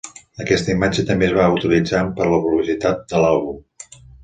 [0.45, 3.63] Aquesta imatge també es va utilitzar per a la publicitat de l'àlbum.